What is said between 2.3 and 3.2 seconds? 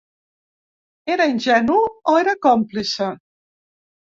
còmplice?